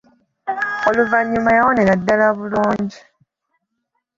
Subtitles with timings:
[0.89, 2.99] Oluvanyuma yawonera ddala bulungi.